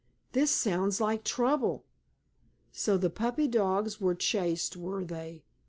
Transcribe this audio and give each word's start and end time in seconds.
"This 0.31 0.49
sounds 0.49 0.99
like 0.99 1.23
trouble. 1.23 1.85
So 2.71 2.97
the 2.97 3.11
puppy 3.11 3.47
dogs 3.47 4.01
were 4.01 4.15
chased, 4.15 4.75
were 4.75 5.03
they? 5.05 5.43